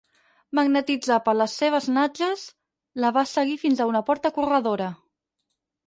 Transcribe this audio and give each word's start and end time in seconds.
Magnetitzat 0.59 1.23
per 1.27 1.35
les 1.41 1.53
seves 1.61 1.91
natges, 1.99 2.47
la 3.05 3.15
va 3.21 3.27
seguir 3.35 3.57
fins 3.67 3.87
a 3.87 3.91
una 3.95 4.05
porta 4.11 4.37
corredora. 4.41 4.93